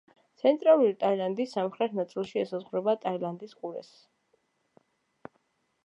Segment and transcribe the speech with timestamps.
[0.43, 3.87] ცენტრალური ტაილანდი სამხრეთ ნაწილში ესაზღვრება ტაილანდის ყურე.